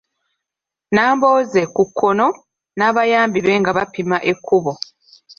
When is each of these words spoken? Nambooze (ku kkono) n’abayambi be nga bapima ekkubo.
Nambooze 0.93 1.61
(ku 1.75 1.81
kkono) 1.89 2.27
n’abayambi 2.77 3.39
be 3.45 3.53
nga 3.61 3.71
bapima 3.77 4.17
ekkubo. 4.31 4.73